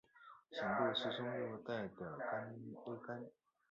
[0.49, 2.09] 咸度适中又带点
[2.87, 3.23] 微甘